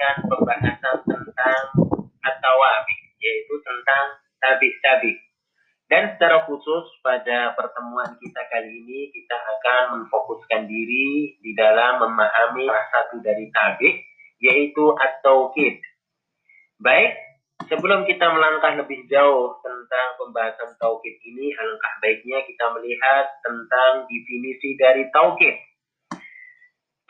melanjutkan 0.00 0.16
pembahasan 0.32 0.96
tentang 1.04 1.62
atau 2.24 2.56
yaitu 3.20 3.54
tentang 3.60 4.04
tabik-tabik. 4.40 5.16
Dan 5.92 6.16
secara 6.16 6.48
khusus 6.48 6.88
pada 7.04 7.52
pertemuan 7.52 8.16
kita 8.16 8.40
kali 8.48 8.80
ini 8.80 9.12
kita 9.12 9.36
akan 9.36 10.00
memfokuskan 10.00 10.64
diri 10.64 11.36
di 11.42 11.52
dalam 11.52 12.00
memahami 12.00 12.64
salah 12.64 12.86
satu 12.94 13.20
dari 13.20 13.52
tabik 13.52 14.00
yaitu 14.40 14.84
at-tauqid. 14.96 15.76
Baik, 16.80 17.12
sebelum 17.68 18.08
kita 18.08 18.24
melangkah 18.32 18.72
lebih 18.80 19.04
jauh 19.12 19.60
tentang 19.60 20.16
pembahasan 20.16 20.80
tauqid 20.80 21.20
ini, 21.28 21.52
alangkah 21.52 21.92
baiknya 22.00 22.40
kita 22.48 22.72
melihat 22.72 23.26
tentang 23.44 24.08
definisi 24.08 24.80
dari 24.80 25.04
tauqid. 25.12 25.69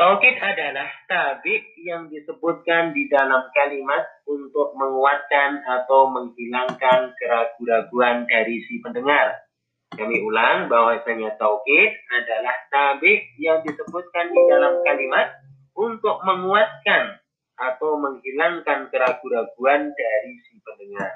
Tauhid 0.00 0.40
adalah 0.40 0.88
tabik 1.12 1.76
yang 1.76 2.08
disebutkan 2.08 2.96
di 2.96 3.04
dalam 3.12 3.52
kalimat 3.52 4.00
untuk 4.24 4.72
menguatkan 4.72 5.60
atau 5.60 6.08
menghilangkan 6.08 7.12
keraguan-raguan 7.20 8.24
dari 8.24 8.64
si 8.64 8.80
pendengar. 8.80 9.44
Kami 9.92 10.24
ulang 10.24 10.72
bahwasanya 10.72 11.36
tauhid 11.36 11.92
adalah 12.16 12.56
tabik 12.72 13.28
yang 13.36 13.60
disebutkan 13.60 14.32
di 14.32 14.40
dalam 14.48 14.80
kalimat 14.88 15.36
untuk 15.76 16.24
menguatkan 16.24 17.20
atau 17.60 18.00
menghilangkan 18.00 18.88
keraguan-raguan 18.88 19.92
dari 19.92 20.32
si 20.48 20.64
pendengar. 20.64 21.12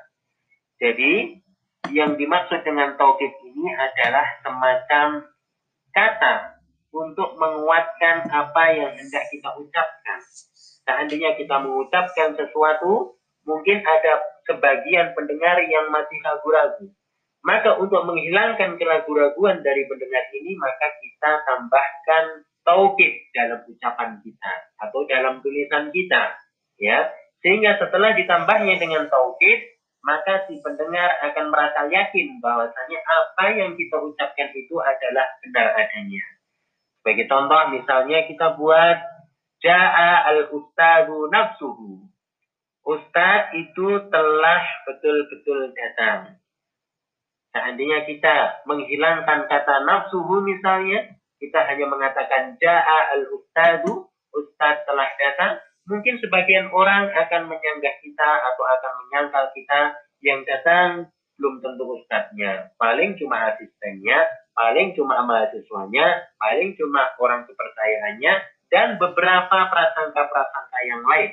Jadi, 0.77 1.41
yang 1.89 2.21
dimaksud 2.21 2.61
dengan 2.61 3.01
tauhid 3.01 3.33
ini 3.49 3.65
adalah 3.81 4.29
semacam 4.45 5.25
kata 5.89 6.54
untuk 6.95 7.35
menguatkan 7.35 8.31
apa 8.31 8.65
yang 8.71 8.95
hendak 8.95 9.27
kita 9.35 9.51
ucapkan. 9.59 10.21
Seandainya 10.87 11.35
kita 11.35 11.59
mengucapkan 11.59 12.39
sesuatu, 12.39 13.19
mungkin 13.43 13.83
ada 13.83 14.23
sebagian 14.47 15.11
pendengar 15.19 15.59
yang 15.67 15.91
masih 15.91 16.23
ragu-ragu. 16.23 16.87
Maka 17.45 17.77
untuk 17.77 18.07
menghilangkan 18.09 18.81
keraguan-raguan 18.81 19.61
dari 19.61 19.85
pendengar 19.85 20.25
ini, 20.33 20.57
maka 20.57 20.87
kita 21.03 21.45
tambahkan 21.45 22.25
taukid 22.65 23.13
dalam 23.37 23.61
ucapan 23.69 24.17
kita 24.25 24.55
atau 24.81 25.05
dalam 25.05 25.45
tulisan 25.45 25.93
kita, 25.93 26.33
ya. 26.81 27.05
Sehingga 27.45 27.77
setelah 27.77 28.17
ditambahnya 28.17 28.81
dengan 28.81 29.13
taukid, 29.13 29.61
maka 30.05 30.49
si 30.49 30.57
pendengar 30.65 31.21
akan 31.21 31.53
merasa 31.53 31.85
yakin 31.89 32.41
bahwasanya 32.41 33.01
apa 33.05 33.45
yang 33.57 33.77
kita 33.77 33.97
ucapkan 34.01 34.49
itu 34.57 34.77
adalah 34.81 35.29
benar 35.45 35.77
adanya. 35.77 36.25
Sebagai 37.05 37.29
contoh 37.29 37.69
misalnya 37.69 38.25
kita 38.25 38.57
buat 38.57 38.97
Ja'a 39.61 40.25
al-ustadu 40.25 41.29
nafsuhu. 41.29 42.01
Ustad 42.81 43.53
itu 43.61 44.09
telah 44.09 44.65
betul-betul 44.89 45.77
datang. 45.77 46.41
Seandainya 47.53 48.09
kita 48.09 48.65
menghilangkan 48.65 49.45
kata 49.53 49.85
nafsuhu 49.85 50.49
misalnya, 50.49 51.13
kita 51.37 51.61
hanya 51.69 51.93
mengatakan 51.93 52.57
Ja'a 52.57 53.21
al-ustadu, 53.21 54.09
Ustad 54.33 54.89
telah 54.89 55.13
datang, 55.21 55.61
mungkin 55.85 56.17
sebagian 56.25 56.73
orang 56.73 57.13
akan 57.13 57.53
menyanggah 57.53 58.01
kita 58.01 58.31
atau 58.49 58.65
akan 58.65 58.93
menyangkal 59.05 59.53
kita 59.53 59.93
yang 60.25 60.41
datang 60.49 61.13
belum 61.37 61.65
tentu 61.65 61.85
ustadznya. 61.99 62.75
Paling 62.79 63.19
cuma 63.19 63.55
asistennya 63.55 64.25
paling 64.55 64.95
cuma 64.95 65.27
mahasiswanya, 65.27 66.31
paling 66.39 66.79
cuma 66.79 67.11
orang 67.19 67.45
kepercayaannya, 67.45 68.35
dan 68.71 68.97
beberapa 68.97 69.59
prasangka-prasangka 69.69 70.79
yang 70.87 71.03
lain. 71.05 71.31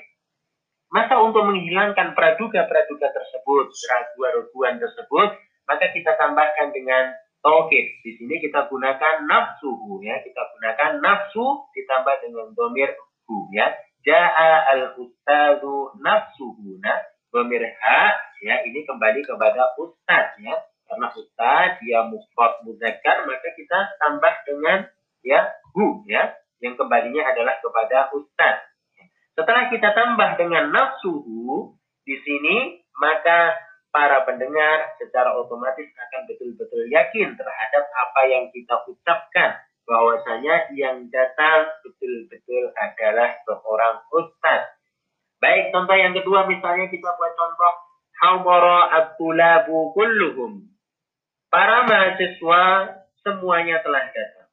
Maka 0.92 1.16
untuk 1.24 1.48
menghilangkan 1.48 2.18
praduga-praduga 2.18 3.08
tersebut, 3.16 3.72
keraguan-raguan 3.72 4.76
tersebut, 4.82 5.30
maka 5.64 5.86
kita 5.96 6.20
tambahkan 6.20 6.76
dengan 6.76 7.16
tauhid. 7.40 8.04
Di 8.04 8.12
sini 8.20 8.44
kita 8.44 8.68
gunakan 8.68 9.24
nafsuhu 9.24 10.04
ya, 10.04 10.20
kita 10.20 10.42
gunakan 10.58 11.00
nafsu 11.00 11.72
ditambah 11.72 12.16
dengan 12.28 12.52
domir 12.52 12.92
ya. 13.56 13.72
Ja'a 14.02 14.76
al-ustadu 14.76 15.96
nafsuhu. 16.04 16.82
Nah, 17.32 17.48
domir 17.48 17.64
ha 17.64 18.12
ya 18.44 18.60
ini 18.68 18.84
kembali 18.84 19.24
kepada 19.24 19.72
ustad 19.80 20.36
ya 20.44 20.56
karena 20.84 21.08
ustaz 21.16 21.80
dia 21.80 22.04
mufrad 22.12 22.60
muzakkar 22.68 23.24
maka 23.24 23.50
kita 23.56 23.96
tambah 24.04 24.34
dengan 24.44 24.92
ya 25.24 25.48
hu 25.72 26.04
ya 26.12 26.36
yang 26.60 26.76
kembalinya 26.76 27.26
adalah 27.32 27.58
kepada 27.64 28.12
ustaz. 28.14 28.68
Setelah 29.34 29.72
kita 29.72 29.96
tambah 29.96 30.36
dengan 30.36 30.76
nafsuhu 30.76 31.74
di 32.04 32.20
sini 32.20 32.84
maka 33.00 33.56
para 33.96 34.28
pendengar 34.28 35.00
secara 35.00 35.32
otomatis 35.40 35.88
akan 35.88 36.22
betul-betul 36.28 36.84
yakin 36.92 37.34
terhadap 37.34 37.84
apa 37.88 38.22
yang 38.28 38.52
kita 38.52 38.76
ucapkan 38.92 39.58
bahwasanya 39.88 40.70
yang 40.76 41.08
datang 41.10 41.72
betul-betul 41.82 42.76
adalah 42.76 43.40
seorang 43.48 43.96
ustaz. 44.12 44.81
Baik, 45.42 45.74
contoh 45.74 45.98
yang 45.98 46.14
kedua 46.14 46.46
misalnya 46.46 46.86
kita 46.88 47.10
buat 47.18 47.34
contoh 47.34 47.74
Hawara 48.22 48.94
at-tulabu 49.02 49.90
kulluhum 49.98 50.70
para 51.50 51.84
mahasiswa 51.90 52.62
semuanya 53.26 53.82
telah 53.82 54.06
datang. 54.14 54.48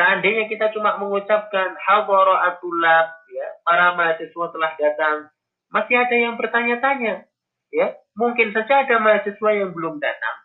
Seandainya 0.00 0.48
kita 0.48 0.72
cuma 0.72 0.96
mengucapkan 0.96 1.76
hadhara'atullah 1.76 3.02
ya, 3.28 3.48
para 3.68 3.92
mahasiswa 3.92 4.44
telah 4.48 4.72
datang, 4.80 5.16
masih 5.68 6.00
ada 6.00 6.16
yang 6.16 6.40
bertanya-tanya, 6.40 7.28
ya. 7.68 8.00
Mungkin 8.16 8.56
saja 8.56 8.88
ada 8.88 8.96
mahasiswa 8.96 9.50
yang 9.52 9.76
belum 9.76 10.00
datang 10.00 10.36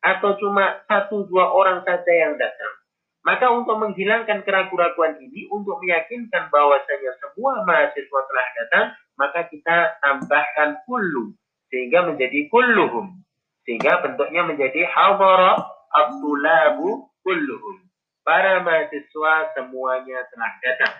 atau 0.00 0.36
cuma 0.40 0.84
satu 0.88 1.28
dua 1.28 1.48
orang 1.48 1.80
saja 1.84 2.12
yang 2.12 2.36
datang. 2.36 2.72
Maka 3.20 3.52
untuk 3.52 3.76
menghilangkan 3.76 4.48
keraguan-keraguan 4.48 5.20
ini, 5.20 5.44
untuk 5.52 5.76
meyakinkan 5.84 6.48
bahwasanya 6.48 7.12
semua 7.20 7.60
mahasiswa 7.68 8.20
telah 8.24 8.46
datang, 8.56 8.86
maka 9.20 9.44
kita 9.52 10.00
tambahkan 10.00 10.80
kullu 10.88 11.36
sehingga 11.68 12.08
menjadi 12.08 12.48
kulluhum. 12.48 13.20
Sehingga 13.68 14.00
bentuknya 14.00 14.48
menjadi 14.48 14.88
hadara 14.88 15.60
abdulabu 15.92 17.12
kulluhum. 17.20 17.76
Para 18.24 18.64
mahasiswa 18.64 19.52
semuanya 19.52 20.24
telah 20.32 20.52
datang. 20.64 20.94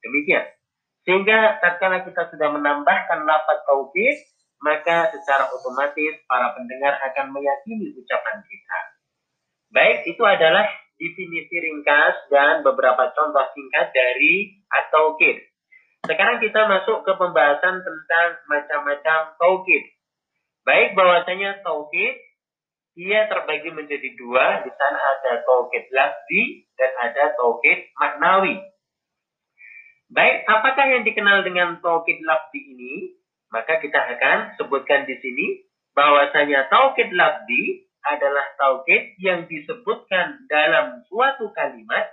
Demikian. 0.00 0.44
Sehingga 1.04 1.60
tatkala 1.60 2.02
kita 2.02 2.32
sudah 2.32 2.48
menambahkan 2.56 3.22
lapat 3.22 3.58
tauhid, 3.68 4.16
maka 4.64 5.12
secara 5.14 5.46
otomatis 5.52 6.18
para 6.26 6.56
pendengar 6.56 6.98
akan 7.12 7.30
meyakini 7.30 7.94
ucapan 7.94 8.42
kita. 8.42 8.80
Baik, 9.70 9.98
itu 10.08 10.22
adalah 10.24 10.66
definisi 10.96 11.54
ringkas 11.60 12.26
dan 12.32 12.64
beberapa 12.64 13.12
contoh 13.12 13.44
singkat 13.52 13.92
dari 13.92 14.56
at-tauhid. 14.72 15.36
Sekarang 16.06 16.38
kita 16.38 16.70
masuk 16.70 17.02
ke 17.02 17.12
pembahasan 17.18 17.82
tentang 17.82 18.28
macam-macam 18.46 19.34
tauhid. 19.42 19.84
Baik 20.62 20.94
bahwasanya 20.94 21.62
tauhid 21.66 22.14
ia 22.96 23.26
terbagi 23.26 23.74
menjadi 23.74 24.14
dua. 24.14 24.62
Di 24.62 24.70
sana 24.78 24.98
ada 24.98 25.42
tauhid 25.42 25.90
lafzi 25.90 26.64
dan 26.78 26.90
ada 27.02 27.34
tauhid 27.34 27.90
maknawi. 27.98 28.56
Baik, 30.06 30.46
apakah 30.46 30.86
yang 30.94 31.02
dikenal 31.02 31.42
dengan 31.42 31.82
tauhid 31.82 32.22
lafzi 32.22 32.60
ini? 32.62 32.94
Maka 33.50 33.82
kita 33.82 33.98
akan 33.98 34.58
sebutkan 34.58 35.06
di 35.10 35.18
sini 35.18 35.46
bahwasanya 35.98 36.70
tauhid 36.70 37.10
lafzi 37.14 37.90
adalah 38.06 38.46
tauhid 38.54 39.18
yang 39.18 39.50
disebutkan 39.50 40.46
dalam 40.46 41.02
suatu 41.10 41.50
kalimat 41.50 42.06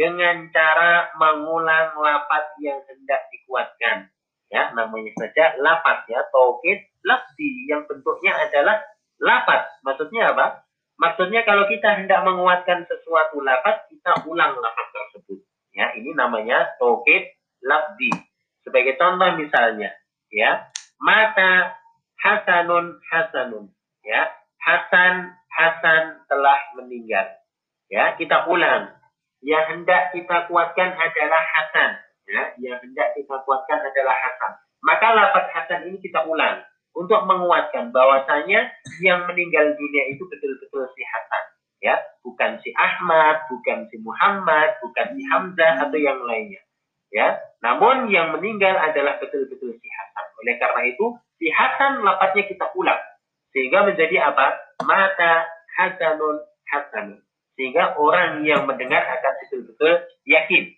dengan 0.00 0.48
cara 0.48 1.12
mengulang 1.20 1.92
lapat 2.00 2.56
yang 2.64 2.80
hendak 2.88 3.28
dikuatkan. 3.28 4.08
Ya 4.48 4.72
namanya 4.72 5.12
saja 5.20 5.60
lapat 5.60 6.08
ya. 6.08 6.24
Tauhid 6.32 7.04
lafzi. 7.04 7.68
Yang 7.68 7.84
bentuknya 7.84 8.32
adalah 8.48 8.80
lapat. 9.20 9.68
Maksudnya 9.84 10.32
apa? 10.32 10.64
Maksudnya 10.96 11.44
kalau 11.44 11.68
kita 11.68 12.00
hendak 12.00 12.24
menguatkan 12.24 12.88
sesuatu 12.88 13.44
lapat 13.44 13.92
kita 13.92 14.24
ulang 14.24 14.56
lapat 14.56 14.86
tersebut. 14.88 15.44
Ya 15.76 15.92
ini 15.92 16.16
namanya 16.16 16.80
tauhid 16.80 17.36
lafzi. 17.60 18.08
Sebagai 18.64 18.96
contoh 18.96 19.36
misalnya 19.36 19.92
ya. 20.32 20.72
Mata 20.96 21.76
hasanun 22.24 23.04
hasanun. 23.04 23.68
Ya 24.00 24.32
hasan 24.64 25.36
hasan 25.52 26.24
telah 26.24 26.72
meninggal. 26.80 27.36
Ya 27.92 28.16
kita 28.16 28.48
ulang 28.48 28.99
yang 29.40 29.64
hendak 29.68 30.12
kita 30.12 30.46
kuatkan 30.48 30.92
adalah 30.96 31.42
hasan 31.56 32.00
ya, 32.30 32.42
yang 32.62 32.78
hendak 32.78 33.12
kita 33.18 33.34
kuatkan 33.42 33.78
adalah 33.82 34.14
Hasan. 34.14 34.52
Maka 34.80 35.06
lafaz 35.12 35.46
Hasan 35.52 35.90
ini 35.90 35.98
kita 36.00 36.24
ulang 36.24 36.62
untuk 36.94 37.20
menguatkan 37.26 37.90
bahwasanya 37.90 38.70
yang 39.02 39.26
meninggal 39.26 39.74
dunia 39.74 40.02
itu 40.14 40.22
betul-betul 40.26 40.88
si 40.94 41.02
Hasan, 41.04 41.44
ya, 41.82 41.94
bukan 42.22 42.58
si 42.62 42.70
Ahmad, 42.78 43.44
bukan 43.50 43.86
si 43.90 44.00
Muhammad, 44.00 44.78
bukan 44.80 45.06
si 45.18 45.22
Hamzah 45.28 45.86
atau 45.86 45.98
yang 45.98 46.18
lainnya, 46.24 46.62
ya. 47.12 47.38
Namun 47.60 48.08
yang 48.08 48.32
meninggal 48.32 48.74
adalah 48.78 49.20
betul-betul 49.20 49.76
si 49.76 49.88
Hasan. 49.90 50.26
Oleh 50.40 50.56
karena 50.56 50.82
itu, 50.88 51.06
si 51.36 51.46
Hasan 51.52 52.00
lapatnya 52.00 52.48
kita 52.48 52.72
ulang. 52.72 53.02
Sehingga 53.50 53.82
menjadi 53.82 54.30
apa? 54.30 54.56
Mata 54.86 55.44
Hasanun 55.76 56.40
Hasanun. 56.70 57.20
Sehingga 57.60 57.92
orang 58.00 58.40
yang 58.48 58.64
mendengar 58.64 59.04
akan 59.04 59.32
betul-betul 59.44 60.00
yakin. 60.24 60.72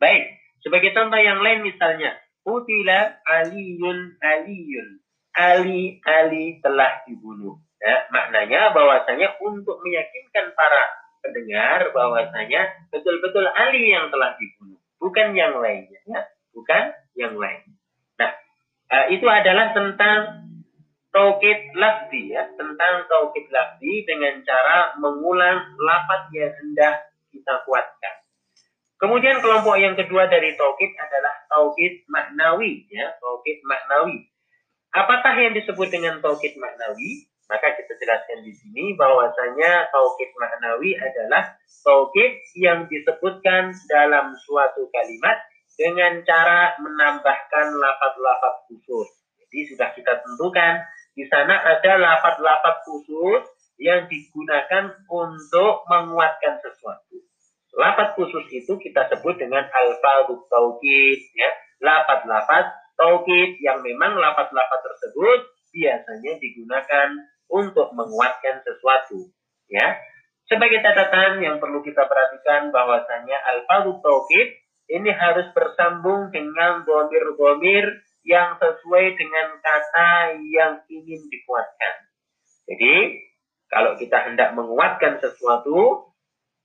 Baik, 0.00 0.32
sebagai 0.64 0.96
contoh 0.96 1.20
yang 1.20 1.44
lain 1.44 1.60
misalnya, 1.60 2.16
Utila 2.48 3.20
Aliyun 3.28 4.16
Aliyun. 4.16 5.04
Ali 5.36 6.00
Ali 6.08 6.56
telah 6.64 7.04
dibunuh. 7.04 7.60
Ya, 7.84 8.08
maknanya 8.08 8.72
bahwasanya 8.72 9.36
untuk 9.44 9.84
meyakinkan 9.84 10.56
para 10.56 10.82
pendengar 11.20 11.92
bahwasanya 11.92 12.88
betul-betul 12.88 13.44
Ali 13.52 13.92
yang 13.92 14.08
telah 14.08 14.34
dibunuh, 14.40 14.80
bukan 14.96 15.36
yang 15.36 15.60
lainnya, 15.60 16.00
ya, 16.08 16.24
bukan 16.56 16.96
yang 17.12 17.36
lain. 17.36 17.76
Nah, 18.16 18.32
uh, 18.88 19.06
itu 19.12 19.28
adalah 19.28 19.76
tentang 19.76 20.47
taukid 21.12 21.72
lafzi 21.74 22.32
ya, 22.32 22.44
tentang 22.56 23.08
taukid 23.08 23.48
lafzi 23.48 24.04
dengan 24.04 24.40
cara 24.44 24.94
mengulang 25.00 25.76
lafaz 25.80 26.28
yang 26.32 26.52
hendak 26.52 27.08
kita 27.32 27.54
kuatkan. 27.64 28.14
Kemudian 28.98 29.38
kelompok 29.38 29.78
yang 29.78 29.94
kedua 29.94 30.26
dari 30.26 30.58
taukid 30.58 30.90
adalah 30.98 31.34
taukid 31.46 32.02
maknawi 32.10 32.82
ya, 32.90 33.14
taukid 33.22 33.62
maknawi. 33.62 34.26
Apakah 34.90 35.38
yang 35.38 35.54
disebut 35.54 35.88
dengan 35.92 36.18
taukid 36.18 36.58
maknawi? 36.58 37.30
Maka 37.48 37.78
kita 37.80 37.96
jelaskan 37.96 38.44
di 38.44 38.52
sini 38.52 38.92
bahwasanya 38.98 39.88
taukid 39.88 40.34
maknawi 40.36 40.98
adalah 41.00 41.56
taukid 41.80 42.44
yang 42.58 42.84
disebutkan 42.90 43.72
dalam 43.88 44.36
suatu 44.36 44.90
kalimat 44.92 45.40
dengan 45.78 46.20
cara 46.26 46.76
menambahkan 46.82 47.66
lafaz-lafaz 47.72 48.66
khusus. 48.68 49.08
Jadi 49.38 49.58
sudah 49.72 49.88
kita 49.96 50.20
tentukan 50.20 50.82
di 51.18 51.26
sana 51.26 51.58
ada 51.58 51.98
lafaz-lafaz 51.98 52.86
khusus 52.86 53.42
yang 53.82 54.06
digunakan 54.06 54.94
untuk 55.10 55.82
menguatkan 55.90 56.62
sesuatu. 56.62 57.18
Lafaz 57.74 58.14
khusus 58.14 58.46
itu 58.54 58.78
kita 58.78 59.10
sebut 59.10 59.34
dengan 59.34 59.66
alfadut 59.66 60.46
taukid 60.46 61.18
ya. 61.34 61.50
Lafaz-lafaz 61.82 62.70
taukid 62.94 63.58
yang 63.58 63.82
memang 63.82 64.14
lafaz-lafaz 64.14 64.78
tersebut 64.78 65.50
biasanya 65.74 66.38
digunakan 66.38 67.08
untuk 67.50 67.90
menguatkan 67.98 68.62
sesuatu. 68.62 69.34
Ya, 69.66 69.98
sebagai 70.46 70.80
catatan 70.80 71.42
yang 71.42 71.58
perlu 71.58 71.82
kita 71.82 72.06
perhatikan 72.06 72.70
bahwasanya 72.70 73.36
alfadhu 73.42 73.98
taukid 74.00 74.54
ini 74.88 75.12
harus 75.12 75.50
bersambung 75.52 76.32
dengan 76.32 76.86
gomir-gomir 76.88 78.06
yang 78.28 78.60
sesuai 78.60 79.16
dengan 79.16 79.56
kata 79.56 80.36
yang 80.52 80.84
ingin 80.92 81.20
dikuatkan. 81.32 81.94
Jadi, 82.68 83.24
kalau 83.72 83.96
kita 83.96 84.28
hendak 84.28 84.52
menguatkan 84.52 85.16
sesuatu, 85.24 86.12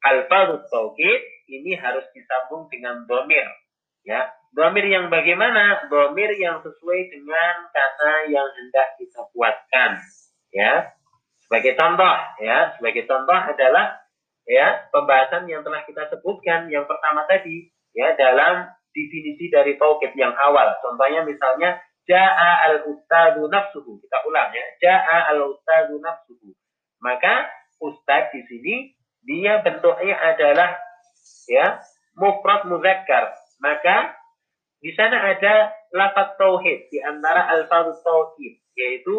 alfadhu 0.03 0.67
taukid 0.67 1.23
ini 1.47 1.79
harus 1.79 2.03
disambung 2.11 2.67
dengan 2.67 3.07
gomir. 3.07 3.47
Ya, 4.03 4.27
gomir 4.51 4.83
yang 4.91 5.07
bagaimana? 5.07 5.87
Gomir 5.87 6.35
yang 6.35 6.59
sesuai 6.59 6.99
dengan 7.07 7.71
kata 7.71 8.27
yang 8.27 8.51
hendak 8.51 8.99
kita 8.99 9.23
kuatkan 9.31 10.03
ya 10.53 10.93
sebagai 11.41 11.73
contoh 11.75 12.15
ya 12.39 12.77
sebagai 12.77 13.03
contoh 13.09 13.35
adalah 13.35 14.05
ya 14.45 14.85
pembahasan 14.93 15.49
yang 15.49 15.65
telah 15.65 15.81
kita 15.83 16.07
sebutkan 16.13 16.69
yang 16.69 16.85
pertama 16.85 17.25
tadi 17.25 17.73
ya 17.97 18.13
dalam 18.13 18.69
definisi 18.93 19.49
dari 19.49 19.75
tauhid 19.75 20.13
yang 20.15 20.31
awal. 20.37 20.77
Contohnya 20.79 21.25
misalnya 21.25 21.81
jaa 22.05 22.53
al 22.69 22.87
ustadu 22.87 23.49
nafsuhu. 23.49 23.99
Kita 23.99 24.23
ulang 24.29 24.53
ya. 24.53 24.65
Jaa 24.79 25.33
al 25.33 25.51
ustadu 25.51 25.97
nafsuhu. 25.99 26.53
Maka 27.03 27.51
ustad 27.83 28.31
di 28.31 28.41
sini 28.47 28.75
dia 29.27 29.59
bentuknya 29.59 30.15
adalah 30.15 30.79
ya 31.49 31.83
mufrad 32.15 32.69
muzakkar. 32.69 33.35
Maka 33.59 34.15
di 34.83 34.91
sana 34.95 35.15
ada 35.15 35.71
lafaz 35.95 36.35
tauhid 36.35 36.91
di 36.91 36.99
antara 36.99 37.47
alfaz 37.55 37.95
tauhid 38.03 38.59
yaitu 38.75 39.15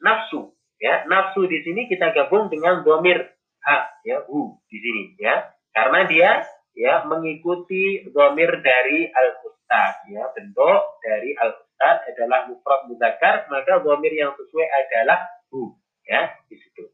nafsu 0.00 0.56
ya. 0.80 1.04
Nafsu 1.08 1.44
di 1.48 1.60
sini 1.64 1.88
kita 1.88 2.16
gabung 2.16 2.48
dengan 2.48 2.80
domir 2.80 3.20
ha 3.64 3.92
ya 4.04 4.24
hu 4.24 4.56
di 4.68 4.76
sini 4.80 5.02
ya. 5.20 5.52
Karena 5.72 6.04
dia 6.08 6.44
ya 6.76 7.04
mengikuti 7.04 8.06
domir 8.12 8.50
dari 8.64 9.08
al 9.12 9.28
ustad 9.44 10.06
ya. 10.08 10.28
Bentuk 10.32 10.80
dari 11.04 11.36
al 11.36 11.56
ustad 11.56 11.96
adalah 12.08 12.48
mufrad 12.48 12.88
mudakar 12.88 13.48
maka 13.48 13.82
domir 13.82 14.12
yang 14.12 14.32
sesuai 14.36 14.68
adalah 14.68 15.18
bu, 15.48 15.76
ya 16.06 16.32
di 16.48 16.56
situ. 16.56 16.88